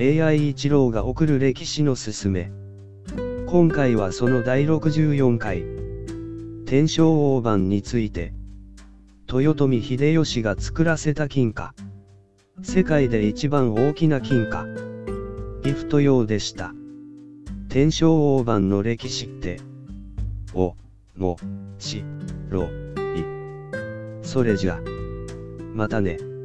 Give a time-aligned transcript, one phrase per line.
[0.00, 2.52] AI 一郎が送る歴史のすすめ。
[3.48, 5.64] 今回はその第64回、
[6.66, 8.32] 天正大判について、
[9.28, 11.74] 豊臣秀吉が作らせた金貨。
[12.62, 14.66] 世界で一番大きな金貨。
[15.64, 16.72] ギフト用でした。
[17.68, 19.58] 天正大判の歴史って、
[20.54, 20.76] お、
[21.16, 21.38] も、
[21.80, 22.04] し、
[22.48, 22.68] ろ、い。
[24.22, 24.78] それじゃ。
[25.74, 26.37] またね。